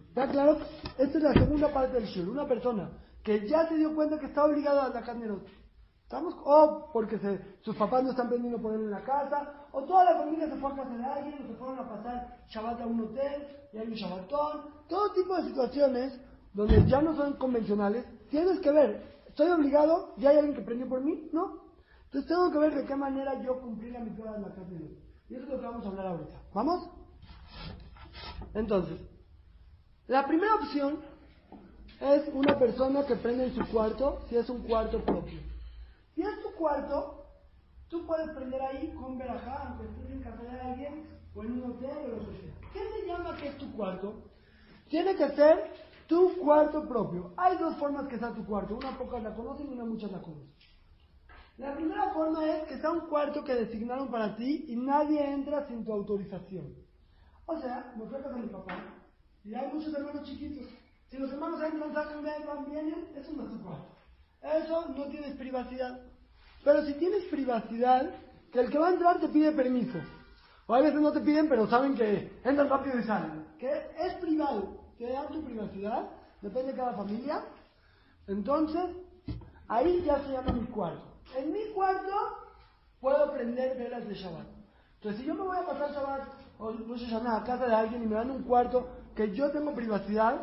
[0.09, 0.59] ¿Está claro?
[0.97, 2.29] Esta es la segunda parte del shur.
[2.29, 2.91] Una persona
[3.23, 5.27] que ya se dio cuenta que está obligada a la carne
[6.11, 6.35] ¿Estamos?
[6.43, 7.17] O porque
[7.61, 10.57] sus papás no están pendiendo por él en la casa, o toda la familia se
[10.57, 13.77] fue a casa de alguien, o se fueron a pasar Shabbat a un hotel, y
[13.77, 14.61] hay un Shabbatón.
[14.89, 16.19] Todo tipo de situaciones
[16.53, 18.05] donde ya no son convencionales.
[18.29, 20.13] Tienes que ver, ¿estoy obligado?
[20.17, 21.29] ¿Ya hay alguien que prendió por mí?
[21.31, 21.61] No.
[22.07, 24.97] Entonces tengo que ver de qué manera yo cumplí la mitzvah de la casa de
[25.29, 26.41] Y eso es lo que vamos a hablar ahorita.
[26.53, 26.89] ¿Vamos?
[28.53, 28.99] Entonces,
[30.07, 30.99] la primera opción
[32.01, 35.50] es una persona que prende en su cuarto, si es un cuarto propio.
[36.15, 37.25] Si es tu cuarto,
[37.89, 41.71] tú puedes prender ahí con verajá, aunque estés en casa de alguien, o en un
[41.71, 42.69] hotel o lo que sea.
[42.73, 44.23] ¿Qué se llama que es tu cuarto?
[44.89, 45.71] Tiene que ser
[46.07, 47.33] tu cuarto propio.
[47.37, 48.75] Hay dos formas que sea tu cuarto.
[48.75, 50.51] Una pocas la conocen y una muchas la conocen.
[51.57, 55.67] La primera forma es que sea un cuarto que designaron para ti y nadie entra
[55.67, 56.75] sin tu autorización.
[57.45, 58.77] O sea, me fui a casa de mi papá
[59.43, 60.67] y hay muchos hermanos chiquitos.
[61.09, 63.90] Si los hermanos entran, salen, van, vienen, eso no es tu cuarto.
[64.41, 65.99] Eso no tienes privacidad.
[66.63, 68.09] Pero si tienes privacidad,
[68.51, 69.99] que el que va a entrar te pide permiso.
[70.67, 73.45] O a veces no te piden, pero saben que entran rápido y salen.
[73.59, 76.09] Que es privado, te dan tu privacidad,
[76.41, 77.43] depende de cada familia.
[78.27, 78.89] Entonces,
[79.67, 81.03] ahí ya se llama mi cuarto.
[81.35, 82.11] En mi cuarto
[82.99, 84.47] puedo prender velas de Shabbat.
[84.95, 86.27] Entonces, si yo me voy a pasar Shabbat
[86.59, 90.41] o no a casa de alguien y me dan un cuarto que yo tengo privacidad,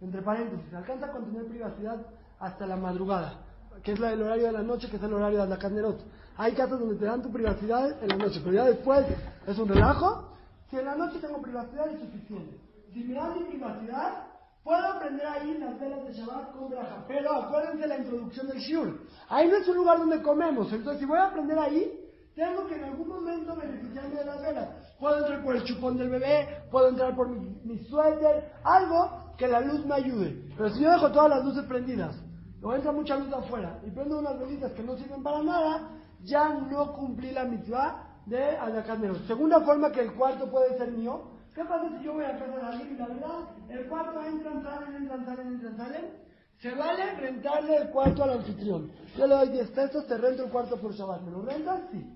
[0.00, 2.04] entre paréntesis, alcanza a contener privacidad
[2.40, 3.34] hasta la madrugada,
[3.82, 6.00] que es la del horario de la noche, que es el horario de la carnerot.
[6.36, 9.06] Hay casas donde te dan tu privacidad en la noche, pero ya después
[9.46, 10.30] es un relajo.
[10.70, 12.58] Si en la noche tengo privacidad es suficiente.
[12.92, 14.24] Si me dan mi privacidad,
[14.64, 17.04] puedo prender ahí las velas de Shabbat con braja.
[17.06, 19.00] Pero acuérdense la introducción del Shur.
[19.28, 20.72] Ahí no es un lugar donde comemos.
[20.72, 21.92] Entonces, si voy a prender ahí,
[22.34, 24.68] tengo que en algún momento beneficiarme de las velas.
[24.98, 29.46] Puedo entrar por el chupón del bebé, puedo entrar por mi, mi suéter, algo que
[29.46, 30.48] la luz me ayude.
[30.56, 32.16] Pero si yo dejo todas las luces prendidas,
[32.62, 35.90] o entra mucha luz afuera, y prendo unas velitas que no sirven para nada,
[36.22, 39.14] ya no cumplí la mitzvah de Adakanero.
[39.26, 41.22] Segunda forma que el cuarto puede ser mío.
[41.54, 44.62] ¿Qué pasa si yo voy a casa de alguien y la verdad, el cuarto entran,
[44.62, 46.30] salen, entran, salen, entran, salen?
[46.60, 48.92] Se vale rentarle el cuarto al anfitrión.
[49.16, 51.22] Yo le doy 10 pesos, te rento el cuarto por Shabbat.
[51.22, 51.80] ¿Me lo rentas?
[51.90, 52.06] Sí.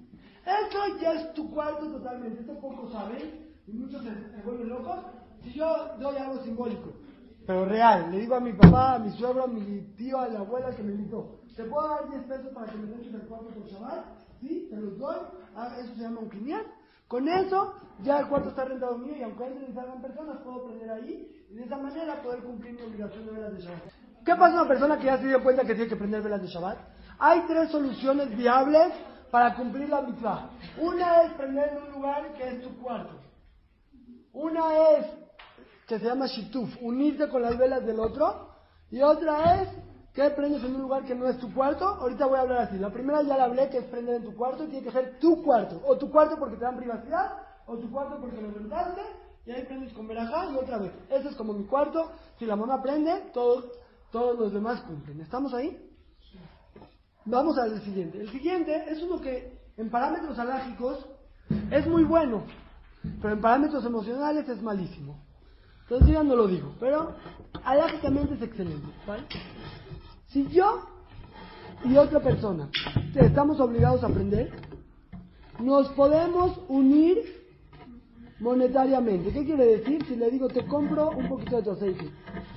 [0.45, 2.41] Eso ya es tu cuarto totalmente.
[2.41, 4.11] Esto poco saben y muchos se,
[4.45, 4.97] vuelven locos.
[5.43, 6.93] Si yo doy algo simbólico,
[7.47, 10.41] pero real, le digo a mi papá, a mi suegro, a mi tío, a la
[10.41, 13.49] abuela que me invitó, ¿te puedo dar 10 pesos para que me dejes el cuarto
[13.49, 14.05] por Shabbat?
[14.41, 15.17] Sí, te los doy.
[15.55, 16.65] Ah, eso se llama un quinial.
[17.09, 20.65] Con eso, ya el cuarto está rentado mío y aunque entren y salgan personas, puedo
[20.65, 23.93] prender ahí y de esa manera poder cumplir mi obligación de velas de Shabbat.
[24.25, 26.41] ¿Qué pasa a una persona que ya se dio cuenta que tiene que prender velas
[26.41, 26.79] de Shabbat?
[27.19, 28.93] Hay tres soluciones viables
[29.31, 30.51] para cumplir la mitzvah.
[30.81, 33.21] Una es prender en un lugar que es tu cuarto.
[34.33, 35.07] Una es,
[35.87, 38.49] que se llama shituf, unirte con las velas del otro.
[38.91, 39.69] Y otra es
[40.13, 41.85] que prendes en un lugar que no es tu cuarto.
[41.85, 42.79] Ahorita voy a hablar así.
[42.79, 44.65] La primera ya la hablé, que es prender en tu cuarto.
[44.67, 45.83] Tiene que ser tu cuarto.
[45.87, 47.33] O tu cuarto porque te dan privacidad,
[47.67, 49.03] o tu cuarto porque lo rentaste.
[49.47, 50.93] Y ahí prendes con verajá y otra vez.
[51.11, 52.13] Ese es como mi cuarto.
[52.39, 53.67] Si la mamá prende, todos,
[54.11, 55.21] todos los demás cumplen.
[55.21, 55.91] ¿Estamos ahí?
[57.27, 58.21] Vamos al siguiente.
[58.21, 61.07] El siguiente es uno que en parámetros alágicos
[61.71, 62.45] es muy bueno,
[63.21, 65.19] pero en parámetros emocionales es malísimo.
[65.89, 67.15] Entonces no lo digo, pero
[67.63, 68.89] alágicamente es excelente.
[70.29, 70.83] Si yo
[71.85, 72.71] y otra persona
[73.15, 74.51] estamos obligados a aprender,
[75.61, 77.45] nos podemos unir
[78.41, 79.31] monetariamente.
[79.31, 80.05] ¿Qué quiere decir?
[80.07, 82.11] Si le digo, te compro un poquito de tu aceite,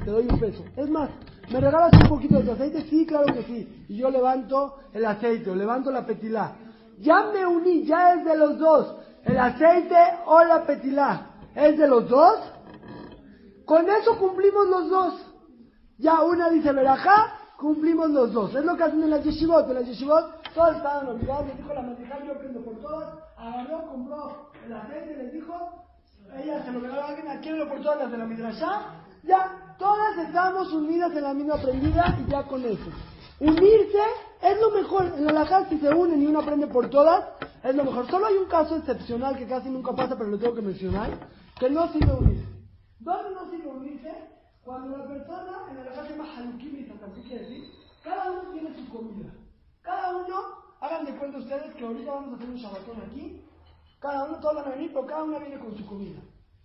[0.04, 0.64] te doy un peso.
[0.76, 1.10] Es más,
[1.52, 2.86] ¿me regalas un poquito de tu aceite?
[2.90, 3.86] Sí, claro que sí.
[3.90, 6.56] Y yo levanto el aceite o levanto la petilá.
[7.00, 8.96] Ya me uní, ya es de los dos.
[9.24, 11.28] El aceite o la petilá.
[11.54, 12.40] ¿Es de los dos?
[13.68, 15.14] Con eso cumplimos los dos.
[15.98, 18.56] Ya una dice verajá, cumplimos los dos.
[18.56, 19.68] Es lo que hacen en las yeshivot.
[19.68, 21.48] En las yeshivot todos estaban olvidados.
[21.48, 23.14] Les dijo la mandija, yo prendo por todas.
[23.36, 25.54] Agarró, compró el aceite, les dijo,
[26.42, 28.82] ella se lo regaló a alguien, aquí lo por todas las de la midrashá.
[29.24, 32.90] Ya, todas estamos unidas en la misma aprendida y ya con eso.
[33.42, 34.04] Unirse
[34.44, 35.08] es lo mejor.
[35.08, 37.22] En la alajá si se unen y uno aprende por todas,
[37.66, 38.10] es lo mejor.
[38.10, 41.10] Solo hay un caso excepcional que casi nunca pasa, pero lo tengo que mencionar,
[41.60, 42.57] que no sirve unirse.
[43.00, 44.12] ¿Dónde no sirve unirse?
[44.64, 46.86] Cuando la persona, en la se llama halukim y
[47.24, 47.64] quiere decir,
[48.04, 49.32] cada uno tiene su comida.
[49.82, 50.36] Cada uno,
[50.82, 53.42] hagan de cuenta ustedes que ahorita vamos a hacer un shabatón aquí,
[54.00, 56.20] cada uno, todos van a venir, pero cada uno viene con su comida.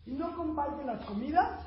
[0.04, 1.60] Y no comparten las comidas,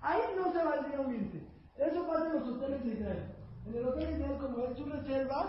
[0.00, 1.48] ahí no se valdría unirse.
[1.76, 3.34] Eso pasa en los hoteles de Israel.
[3.66, 5.46] En el hotel de Israel, como es, tú reservas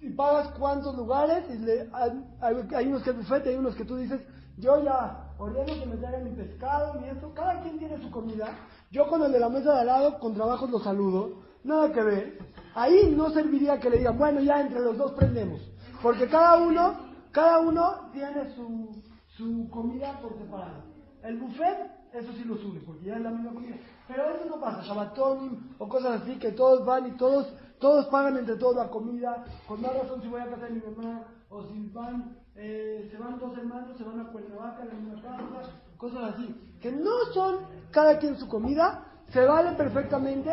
[0.00, 3.96] y pagas cuántos lugares, y le, hay, unos que es bufete, hay unos que tú
[3.96, 4.20] dices,
[4.56, 8.48] yo ya ordeno que me traigan mi pescado, mi eso, cada quien tiene su comida.
[8.90, 12.02] Yo con el de la mesa de al lado, con trabajos lo saludo, nada que
[12.02, 12.38] ver.
[12.74, 15.60] Ahí no serviría que le digan, bueno, ya entre los dos prendemos.
[16.02, 19.02] Porque cada uno cada uno tiene su,
[19.36, 20.84] su comida por separado.
[21.22, 23.76] El buffet, eso sí lo sube, porque ya es la misma comida.
[24.08, 28.38] Pero eso no pasa, Shabbatonim o cosas así, que todos van y todos todos pagan
[28.38, 31.62] entre todos la comida, con más razón si voy a casa de mi mamá, o
[31.64, 36.34] si van, eh, se van dos hermanos, se van a Cuernavaca, la misma casa, cosas
[36.34, 40.50] así, que no son cada quien su comida, se vale perfectamente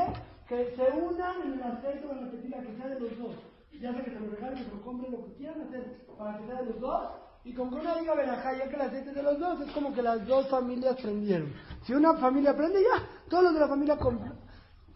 [0.48, 3.36] que se unan en el aceite o en la tequila, que sea de los dos.
[3.80, 6.38] Ya sea que se lo regalen, que se lo compren, lo que quieran hacer para
[6.38, 7.10] que sea de los dos.
[7.44, 9.72] Y con que una diga verajá, ya que el aceite es de los dos, es
[9.72, 11.52] como que las dos familias prendieron.
[11.86, 13.98] Si una familia prende, ya, todos los de la familia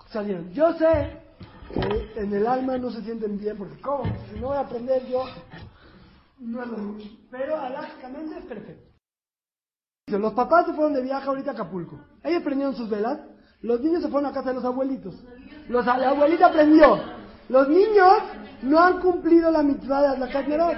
[0.07, 0.49] salieron.
[0.51, 1.21] Yo sé
[1.73, 4.03] que en el alma no se sienten bien, porque ¿cómo?
[4.31, 5.25] Si no voy a aprender yo,
[6.39, 7.17] no es lo mismo.
[7.31, 8.87] Pero alágicamente es perfecto.
[10.07, 11.99] Los papás se fueron de viaje ahorita a Acapulco.
[12.23, 13.19] Ellos prendieron sus velas.
[13.61, 15.15] Los niños se fueron a casa de los abuelitos.
[15.67, 16.99] Los, la abuelita prendió.
[17.49, 18.13] Los niños
[18.61, 20.77] no han cumplido la mitzvah de la Nerot.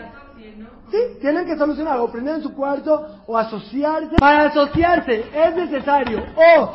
[0.91, 4.15] Sí, tienen que solucionar o prender en su cuarto o asociarse.
[4.17, 6.71] Para asociarse es necesario o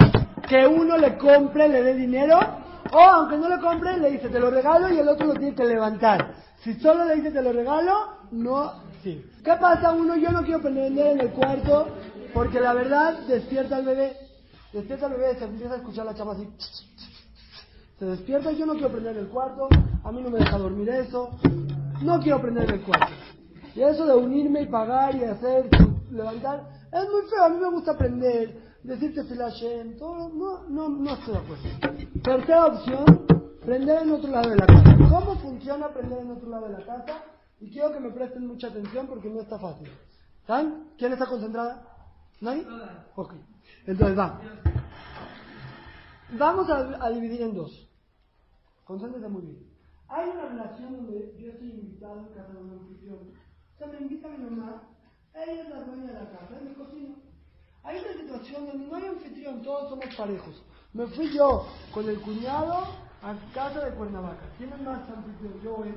[0.46, 2.38] que uno le compre, le dé dinero,
[2.92, 5.54] o aunque no le compre, le dice te lo regalo y el otro lo tiene
[5.54, 6.34] que levantar.
[6.62, 9.24] Si solo le dice te lo regalo, no sí.
[9.44, 10.16] ¿Qué pasa uno?
[10.16, 11.88] Yo no quiero prender en el cuarto
[12.32, 14.16] porque la verdad despierta al bebé.
[14.72, 16.48] Despierta al bebé, se empieza a escuchar la chama así.
[17.98, 19.68] Se despierta yo no quiero prender el cuarto,
[20.02, 21.30] a mí no me deja dormir eso,
[22.02, 23.12] no quiero prender el cuarto.
[23.76, 25.68] Y eso de unirme y pagar y hacer,
[26.10, 31.14] levantar, es muy feo, a mí me gusta aprender, decirte filashem, todo, no, no, no
[31.14, 31.64] estoy de acuerdo.
[32.22, 33.26] Tercera opción,
[33.64, 34.96] prender en otro lado de la casa.
[34.96, 37.22] ¿Cómo funciona prender en otro lado de la casa?
[37.60, 39.88] Y quiero que me presten mucha atención porque no está fácil.
[40.46, 40.88] ¿Saben?
[40.98, 41.86] ¿Quién está concentrada?
[42.40, 42.66] ¿Nadie?
[43.16, 43.34] Ok.
[43.86, 44.40] Entonces va.
[46.38, 47.88] Vamos a, a dividir en dos.
[48.84, 49.74] Concéntrate muy bien.
[50.08, 53.18] Hay una relación donde yo estoy invitado en casa de un anfitrión.
[53.74, 54.82] O sea, me invita mi mamá,
[55.34, 57.14] ella es la dueña de la casa, me cocina.
[57.82, 60.62] Hay una situación donde no hay anfitrión, todos somos parejos.
[60.92, 62.86] Me fui yo con el cuñado
[63.22, 64.44] a casa de Cuernavaca.
[64.56, 65.60] ¿Quién es más anfitrión?
[65.62, 65.94] Yo, él.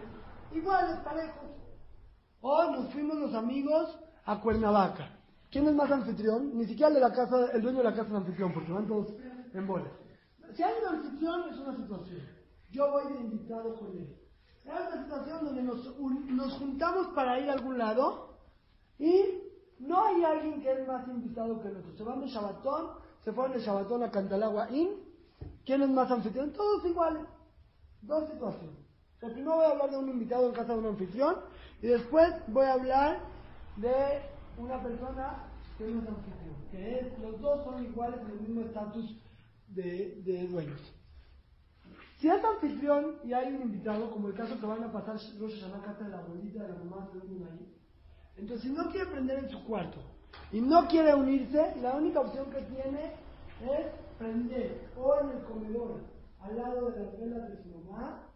[0.53, 1.49] Iguales, parejos.
[2.41, 5.17] O nos fuimos los amigos a Cuernavaca.
[5.51, 6.57] ¿Quién es más anfitrión?
[6.57, 9.13] Ni siquiera el la casa, el dueño de la casa es anfitrión, porque van todos
[9.53, 9.91] en bolas.
[10.53, 12.21] Si hay un anfitrión, es una situación.
[12.71, 14.17] Yo voy de invitado con él.
[14.65, 18.37] Es una situación donde nos, nos juntamos para ir a algún lado
[18.99, 19.23] y
[19.79, 21.97] no hay alguien que es más invitado que nosotros.
[21.97, 22.91] Se van de Shabatón,
[23.23, 24.89] se fueron de Shabatón a Cantalagua Inn.
[25.65, 26.51] ¿Quién es más anfitrión?
[26.51, 27.23] Todos iguales.
[28.01, 28.86] Dos situaciones.
[29.19, 31.35] Primero voy a hablar de un invitado en casa de un anfitrión
[31.81, 33.19] y después voy a hablar
[33.77, 34.21] de
[34.57, 35.43] una persona
[35.77, 36.55] que no es anfitrión.
[36.71, 39.17] Que los dos son iguales en el mismo estatus
[39.69, 40.81] de, de dueños.
[42.19, 45.77] Si es anfitrión y hay un invitado, como el caso que van a pasar Hashanah
[45.77, 47.75] a casa de la abuelita, de la mamá, de un ahí,
[48.37, 49.99] entonces si no quiere prender en su cuarto
[50.51, 53.13] y no quiere unirse, la única opción que tiene
[53.61, 56.01] es prender o en el comedor,
[56.39, 58.26] al lado de las velas de su mamá,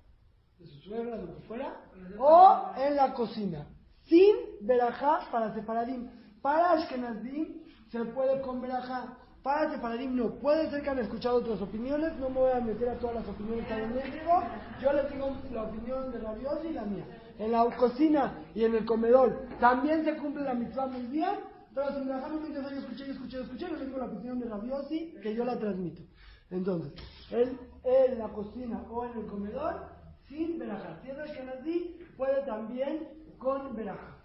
[0.62, 1.76] de su suegra, de lo que fuera,
[2.20, 3.68] o en la cocina,
[4.04, 6.10] sin verajá para separadim.
[6.42, 9.18] Para Ashkenazim se puede con verajá.
[9.44, 10.36] Para separadim no.
[10.36, 13.28] Puede ser que han escuchado otras opiniones, no me voy a meter a todas las
[13.28, 14.44] opiniones que hay en México.
[14.82, 17.06] Yo les digo la opinión de Rabiosi y la mía.
[17.40, 21.40] En la cocina y en el comedor también se cumple la mitzvah muy bien,
[21.74, 23.98] pero si verajá no me interesa, yo escuché, yo escuché, yo escuché, yo les digo
[23.98, 26.04] la opinión de Rabiosi que yo la transmito.
[26.52, 26.94] Entonces,
[27.32, 30.01] él en la cocina o en el comedor,
[30.32, 30.98] sin verajá.
[31.04, 34.18] Si es Ashkenazí, puede también con verajá.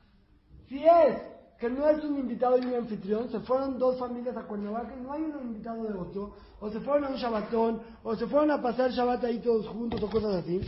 [0.68, 1.20] Si es
[1.58, 5.02] que no es un invitado y un anfitrión, se fueron dos familias a Cuernavaca y
[5.02, 8.50] no hay un invitado de otro, o se fueron a un Shabbatón, o se fueron
[8.50, 10.60] a pasar Shabbat ahí todos juntos, o cosas así.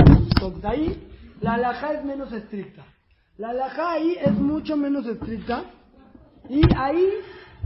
[0.00, 1.08] Entonces ahí
[1.40, 2.84] la alajá es menos estricta.
[3.38, 5.64] La alajá ahí es mucho menos estricta
[6.48, 7.08] y ahí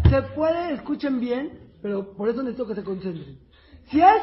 [0.08, 3.47] se puede, escuchen bien, pero por eso necesito que se concentren.
[3.90, 4.22] Si es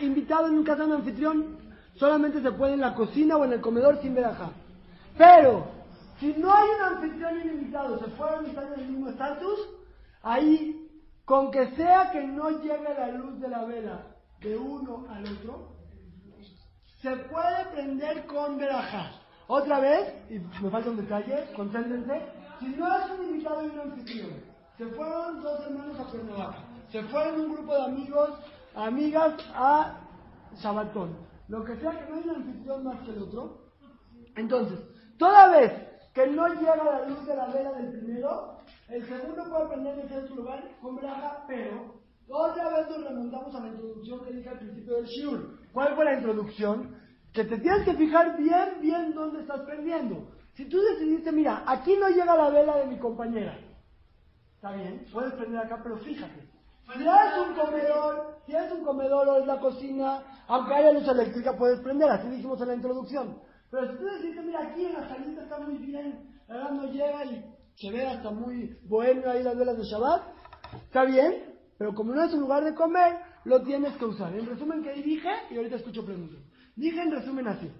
[0.00, 1.58] invitado en un casa de anfitrión,
[1.96, 4.50] solamente se puede en la cocina o en el comedor sin verajá.
[5.18, 5.66] Pero,
[6.20, 9.08] si no hay un anfitrión y un invitado, se fueron y están en el mismo
[9.08, 9.68] estatus,
[10.22, 10.88] ahí,
[11.24, 14.06] con que sea que no llegue la luz de la vela
[14.40, 15.74] de uno al otro,
[17.00, 19.10] se puede prender con verajá.
[19.46, 22.22] Otra vez, y me falta un detalle, concéntrense,
[22.60, 24.30] si no es un invitado y un anfitrión,
[24.78, 26.58] se fueron dos hermanos a Cuernavaca,
[26.90, 28.30] se fueron un grupo de amigos,
[28.74, 30.00] amigas a
[30.56, 31.16] Shabatón,
[31.48, 33.64] lo que sea que no hay un anfitrión más que el otro,
[34.36, 34.78] entonces,
[35.18, 35.72] toda vez
[36.12, 38.58] que no llega la luz de la vela del primero,
[38.88, 41.94] el segundo puede prender en cierto lugar con braja, pero
[42.28, 45.58] otra vez nos remontamos a la introducción que dije al principio del Shiur.
[45.72, 46.96] ¿Cuál fue la introducción?
[47.32, 50.30] Que te tienes que fijar bien, bien dónde estás prendiendo.
[50.54, 53.58] Si tú decidiste, mira, aquí no llega la vela de mi compañera,
[54.54, 56.53] está bien, puedes prender acá, pero fíjate.
[56.92, 61.08] Si es un comedor, si es un comedor o es la cocina, aunque haya luz
[61.08, 63.38] eléctrica puedes prender, así dijimos en la introducción.
[63.70, 66.84] Pero si tú decís, mira, aquí en la salita está muy bien, la verdad no
[66.84, 67.44] llega y
[67.76, 70.22] se ve hasta muy bohemio ahí las velas de Shabbat,
[70.86, 74.34] está bien, pero como no es un lugar de comer, lo tienes que usar.
[74.34, 75.30] En resumen, que dije?
[75.50, 76.38] Y ahorita escucho preguntas.
[76.76, 77.70] Dije en resumen así.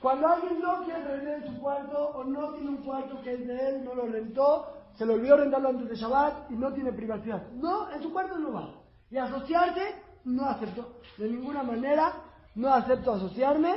[0.00, 3.46] Cuando alguien no quiere prender en su cuarto o no tiene un cuarto que es
[3.46, 6.92] de él, no lo rentó, se le olvidó rentarlo antes de Shabbat y no tiene
[6.92, 7.50] privacidad.
[7.52, 8.74] No, en su cuarto no va.
[9.10, 11.00] Y asociarse, no acepto.
[11.18, 12.12] De ninguna manera,
[12.54, 13.76] no acepto asociarme.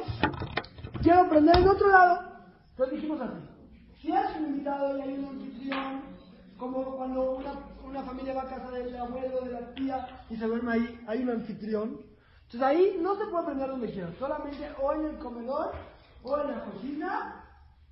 [1.01, 2.21] Quiero prender en otro lado.
[2.71, 3.55] Entonces dijimos así.
[4.01, 6.01] Si es un invitado y hay un anfitrión,
[6.57, 10.45] como cuando una, una familia va a casa del abuelo, de la tía y se
[10.45, 12.01] duerme ahí, hay un anfitrión.
[12.43, 15.71] Entonces ahí no se puede prender donde quiera, solamente o en el comedor
[16.23, 17.43] o en la cocina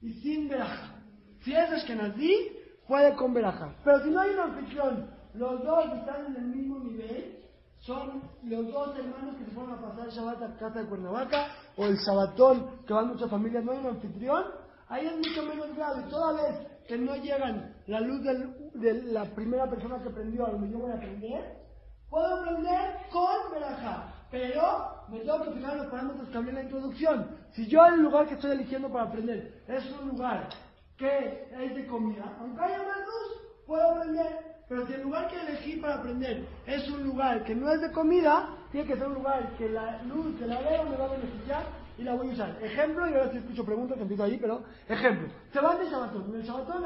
[0.01, 0.95] y sin veraja.
[1.43, 3.73] Si es Ashkenazí, puede con veraja.
[3.83, 7.39] Pero si no hay un anfitrión, los dos están en el mismo nivel,
[7.79, 11.85] son los dos hermanos que se fueron a pasar Shabbat a casa de Cuernavaca, o
[11.85, 14.45] el Shabbatón que van muchas familias, no hay un anfitrión,
[14.87, 16.03] ahí es mucho menos grave.
[16.09, 18.21] Toda vez que no llegan la luz
[18.73, 21.57] de la primera persona que prendió a donde yo voy a prender,
[22.09, 24.13] puedo prender con veraja.
[24.31, 24.61] Pero
[25.09, 27.37] me tengo que fijar los parámetros que hablé en la introducción.
[27.51, 30.49] Si yo el lugar que estoy eligiendo para prender es un lugar
[31.03, 34.53] que es de comida, aunque haya más luz, puedo prender.
[34.69, 37.91] Pero si el lugar que elegí para prender es un lugar que no es de
[37.91, 41.09] comida, tiene que ser un lugar que la luz que la veo me va a
[41.09, 41.65] beneficiar
[41.97, 42.57] y la voy a usar.
[42.63, 45.27] Ejemplo, y ahora sí escucho preguntas, empiezo ahí, pero ejemplo.
[45.51, 46.29] Se van de Shabatón.
[46.29, 46.85] En el Shabatón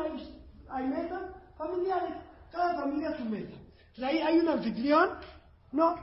[0.70, 1.22] hay, mesas
[1.56, 2.14] familiares,
[2.52, 3.56] cada familia su mesa.
[4.04, 5.10] Ahí hay un anfitrión,
[5.72, 5.96] no.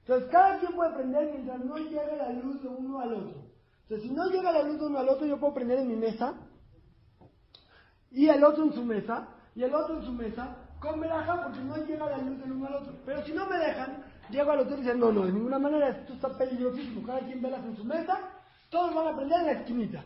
[0.00, 3.42] Entonces cada quien puede prender mientras no llegue la luz de uno al otro.
[3.84, 5.96] Entonces si no llega la luz de uno al otro, yo puedo prender en mi
[5.96, 6.34] mesa
[8.14, 11.60] y el otro en su mesa, y el otro en su mesa, con veraja porque
[11.60, 12.94] no llega la luz del uno al otro.
[13.04, 15.88] Pero si no me dejan, llego al hotel y dicen, no, no, de ninguna manera,
[15.88, 18.18] esto está peligrosísimo, cada quien velas en su mesa,
[18.70, 20.04] todos van a prender en la esquinita.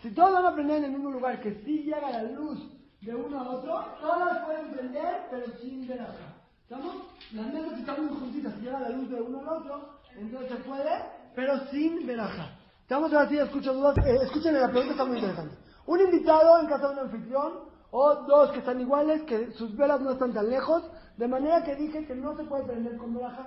[0.00, 2.60] Si todos van a prender en el mismo lugar, que sí llega la luz
[3.00, 6.36] de uno a otro, todas pueden prender, pero sin veraja.
[6.62, 6.96] ¿Estamos?
[7.32, 11.02] Las mesas están muy juntitas, si llega la luz de uno al otro, entonces puede,
[11.34, 12.56] pero sin veraja.
[12.82, 15.56] Estamos ahora sí, escucho dudas, eh, escuchen la pregunta, está muy interesante.
[15.86, 20.00] Un invitado en casa de un anfitrión, o dos que están iguales, que sus velas
[20.00, 23.46] no están tan lejos, de manera que dije que no se puede prender con veraja.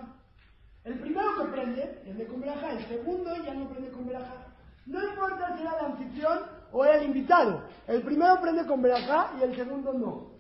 [0.84, 4.48] El primero que prende, prende con veraja, el segundo ya no prende con veraja.
[4.86, 6.39] No importa si era el anfitrión
[6.74, 10.34] o era el invitado, el primero prende con veraja y el segundo no.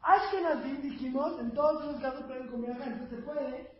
[0.00, 3.72] Ashkenazí, dijimos, en todos esos casos prenden con veraja, entonces se puede,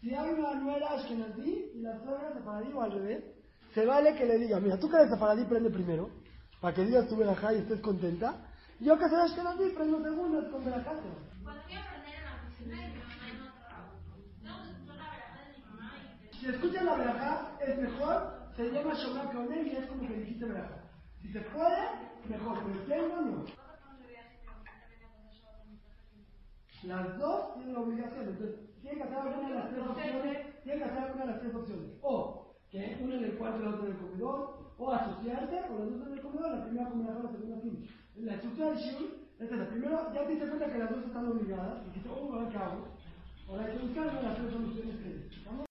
[0.00, 3.24] si hay una nuera Ashkenazí y la suegra sefaradí o al revés,
[3.74, 6.08] se vale que le diga, mira, tú que eres sefaradí prende primero,
[6.60, 8.36] para que digas tu veraja y estés contenta,
[8.80, 10.92] yo que soy Ashkenazí prendo segundo, es con veraja.
[11.42, 13.54] Cuando quiero aprender en la oficina mi mamá
[14.42, 15.92] tengo que escuchar la verdad de mi mamá
[16.32, 20.44] Si escuchas la veraja, es mejor, se llama Shomar Kaoner y es como que dijiste
[20.46, 20.84] veraja.
[21.22, 21.88] Si se puede,
[22.28, 23.44] mejor, pero si no, no.
[26.84, 30.82] Las dos tienen la obligación, entonces tienen que hacer alguna de las tres opciones, tienen
[30.82, 31.90] que hacer alguna de las tres opciones.
[32.02, 35.78] O que uno en el cuarto y el otro en el comedor, o asociarse, o
[35.78, 37.88] los dos en el comedor, la primera con la segunda sin.
[38.16, 39.68] La estructura del shiur es esa.
[39.68, 42.88] Primero, ya te diste cuenta que las dos están obligadas, y que, oh, ¿qué hago?
[43.48, 45.28] Ahora hay que buscar una de las tres soluciones que hay.
[45.36, 45.62] ¿Estamos?